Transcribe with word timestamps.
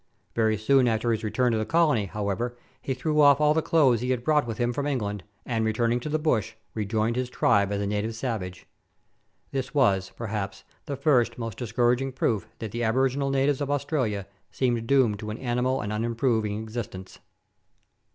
Very 0.33 0.57
soon 0.57 0.87
after 0.87 1.11
his 1.11 1.23
return 1.23 1.51
to 1.51 1.59
the 1.59 1.63
colony, 1.63 2.05
however, 2.07 2.57
he 2.81 2.95
threw 2.95 3.21
off 3.21 3.39
all 3.39 3.53
the 3.53 3.61
clothes 3.61 4.01
he 4.01 4.09
had 4.09 4.23
brought 4.23 4.47
with 4.47 4.57
him 4.57 4.73
from 4.73 4.87
England, 4.87 5.23
and, 5.45 5.63
returning 5.63 5.99
to 5.99 6.09
the 6.09 6.17
bush, 6.17 6.53
rejoined 6.73 7.15
his 7.15 7.29
tribe 7.29 7.71
as 7.71 7.79
a 7.79 7.85
native 7.85 8.15
savage. 8.15 8.65
This 9.51 9.75
was, 9.75 10.11
perhaps, 10.15 10.63
the 10.87 10.95
first 10.95 11.37
most 11.37 11.59
discouraging 11.59 12.13
proof 12.13 12.47
that 12.57 12.71
the 12.71 12.83
aboriginal 12.83 13.29
natives 13.29 13.61
of 13.61 13.69
Australia 13.69 14.25
seem 14.51 14.87
doomed 14.87 15.19
to 15.19 15.29
an 15.29 15.37
animal 15.37 15.81
and 15.81 15.93
unimproving 15.93 16.59
existence. 16.63 17.19